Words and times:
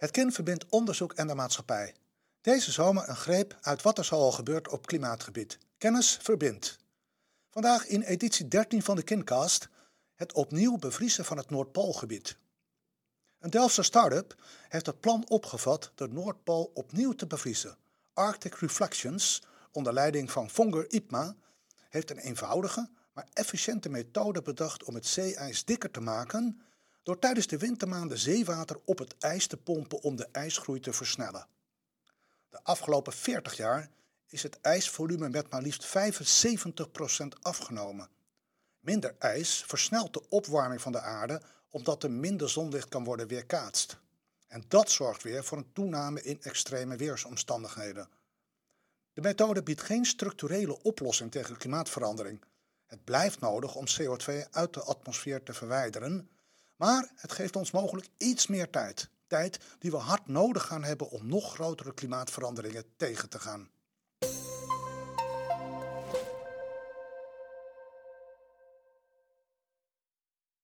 Het 0.00 0.10
kind 0.10 0.34
verbindt 0.34 0.66
onderzoek 0.68 1.12
en 1.12 1.26
de 1.26 1.34
maatschappij. 1.34 1.94
Deze 2.40 2.72
zomer 2.72 3.08
een 3.08 3.16
greep 3.16 3.58
uit 3.60 3.82
wat 3.82 3.98
er 3.98 4.04
zo 4.04 4.14
al 4.14 4.32
gebeurt 4.32 4.68
op 4.68 4.86
klimaatgebied. 4.86 5.58
Kennis 5.78 6.18
verbindt. 6.22 6.78
Vandaag 7.50 7.86
in 7.86 8.02
editie 8.02 8.48
13 8.48 8.82
van 8.82 8.96
de 8.96 9.02
Kindcast 9.02 9.68
het 10.14 10.32
opnieuw 10.32 10.76
bevriezen 10.76 11.24
van 11.24 11.36
het 11.36 11.50
Noordpoolgebied. 11.50 12.36
Een 13.38 13.50
Delftse 13.50 13.82
start-up 13.82 14.34
heeft 14.68 14.86
het 14.86 15.00
plan 15.00 15.28
opgevat 15.28 15.92
de 15.94 16.08
Noordpool 16.08 16.70
opnieuw 16.74 17.12
te 17.12 17.26
bevriezen. 17.26 17.76
Arctic 18.12 18.54
Reflections, 18.54 19.42
onder 19.72 19.92
leiding 19.92 20.30
van 20.30 20.50
Fonger 20.50 20.90
Ipma, 20.90 21.36
heeft 21.88 22.10
een 22.10 22.18
eenvoudige 22.18 22.90
maar 23.12 23.28
efficiënte 23.32 23.88
methode 23.88 24.42
bedacht 24.42 24.84
om 24.84 24.94
het 24.94 25.06
zeeijs 25.06 25.64
dikker 25.64 25.90
te 25.90 26.00
maken 26.00 26.60
door 27.10 27.18
tijdens 27.18 27.46
de 27.46 27.58
wintermaanden 27.58 28.18
zeewater 28.18 28.80
op 28.84 28.98
het 28.98 29.14
ijs 29.18 29.46
te 29.46 29.56
pompen 29.56 30.02
om 30.02 30.16
de 30.16 30.28
ijsgroei 30.32 30.80
te 30.80 30.92
versnellen. 30.92 31.46
De 32.48 32.62
afgelopen 32.62 33.12
40 33.12 33.56
jaar 33.56 33.90
is 34.28 34.42
het 34.42 34.60
ijsvolume 34.60 35.28
met 35.28 35.50
maar 35.50 35.62
liefst 35.62 35.86
75% 35.86 37.26
afgenomen. 37.40 38.08
Minder 38.80 39.14
ijs 39.18 39.64
versnelt 39.66 40.12
de 40.12 40.28
opwarming 40.28 40.80
van 40.80 40.92
de 40.92 41.00
aarde 41.00 41.42
omdat 41.70 42.02
er 42.02 42.10
minder 42.10 42.50
zonlicht 42.50 42.88
kan 42.88 43.04
worden 43.04 43.26
weerkaatst. 43.26 43.98
En 44.46 44.64
dat 44.68 44.90
zorgt 44.90 45.22
weer 45.22 45.44
voor 45.44 45.58
een 45.58 45.72
toename 45.72 46.22
in 46.22 46.42
extreme 46.42 46.96
weersomstandigheden. 46.96 48.08
De 49.12 49.20
methode 49.20 49.62
biedt 49.62 49.82
geen 49.82 50.04
structurele 50.04 50.82
oplossing 50.82 51.30
tegen 51.30 51.56
klimaatverandering. 51.56 52.44
Het 52.86 53.04
blijft 53.04 53.40
nodig 53.40 53.74
om 53.74 53.84
CO2 54.00 54.50
uit 54.50 54.74
de 54.74 54.82
atmosfeer 54.82 55.42
te 55.42 55.52
verwijderen, 55.52 56.28
maar 56.80 57.10
het 57.16 57.32
geeft 57.32 57.56
ons 57.56 57.70
mogelijk 57.70 58.08
iets 58.16 58.46
meer 58.46 58.70
tijd. 58.70 59.10
Tijd 59.26 59.58
die 59.78 59.90
we 59.90 59.96
hard 59.96 60.26
nodig 60.26 60.66
gaan 60.66 60.84
hebben 60.84 61.10
om 61.10 61.26
nog 61.26 61.54
grotere 61.54 61.94
klimaatveranderingen 61.94 62.84
tegen 62.96 63.28
te 63.28 63.38
gaan. 63.38 63.70